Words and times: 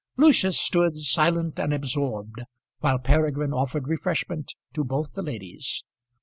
Lucius 0.17 0.59
stood 0.59 0.97
silent 0.97 1.59
and 1.59 1.71
absorbed 1.71 2.41
while 2.79 2.97
Peregrine 2.97 3.53
offered 3.53 3.87
refreshment 3.87 4.55
to 4.73 4.83
both 4.83 5.13
the 5.13 5.21
ladies. 5.21 5.83